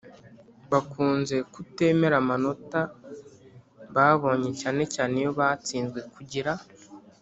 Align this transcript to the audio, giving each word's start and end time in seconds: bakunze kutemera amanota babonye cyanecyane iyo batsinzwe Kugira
bakunze 0.71 1.35
kutemera 1.53 2.15
amanota 2.23 2.79
babonye 3.95 4.49
cyanecyane 4.59 5.15
iyo 5.21 5.31
batsinzwe 5.39 5.99
Kugira 6.13 6.51